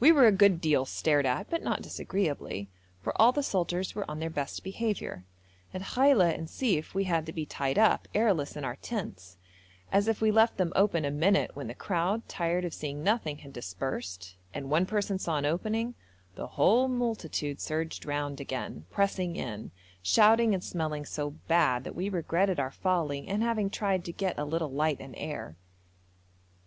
We 0.00 0.12
were 0.12 0.26
a 0.26 0.32
good 0.32 0.60
deal 0.60 0.84
stared 0.84 1.24
at, 1.24 1.48
but 1.48 1.62
not 1.62 1.80
disagreeably, 1.80 2.68
for 3.00 3.18
all 3.18 3.32
the 3.32 3.42
soldiers 3.42 3.94
were 3.94 4.04
on 4.06 4.18
their 4.20 4.28
best 4.28 4.62
behaviour. 4.62 5.24
At 5.72 5.80
Khaila 5.80 6.34
and 6.36 6.46
Sief 6.46 6.92
we 6.94 7.04
had 7.04 7.24
to 7.24 7.32
be 7.32 7.46
tied 7.46 7.78
up, 7.78 8.06
airless, 8.14 8.54
in 8.54 8.66
our 8.66 8.76
tents, 8.76 9.38
as 9.90 10.08
if 10.08 10.20
we 10.20 10.30
left 10.30 10.58
them 10.58 10.74
open 10.76 11.06
a 11.06 11.10
minute 11.10 11.52
when 11.56 11.68
the 11.68 11.74
crowd, 11.74 12.28
tired 12.28 12.66
of 12.66 12.74
seeing 12.74 13.02
nothing, 13.02 13.38
had 13.38 13.54
dispersed, 13.54 14.36
and 14.52 14.68
one 14.68 14.84
person 14.84 15.18
saw 15.18 15.38
an 15.38 15.46
opening, 15.46 15.94
the 16.34 16.48
whole 16.48 16.86
multitude 16.86 17.62
surged 17.62 18.04
round 18.04 18.42
again, 18.42 18.84
pressing 18.90 19.36
in, 19.36 19.70
shouting 20.02 20.52
and 20.52 20.62
smelling 20.62 21.06
so 21.06 21.30
bad 21.48 21.82
that 21.84 21.96
we 21.96 22.10
regretted 22.10 22.60
our 22.60 22.70
folly 22.70 23.26
in 23.26 23.40
having 23.40 23.70
tried 23.70 24.04
to 24.04 24.12
get 24.12 24.38
a 24.38 24.44
little 24.44 24.70
light 24.70 25.00
and 25.00 25.14
air. 25.16 25.56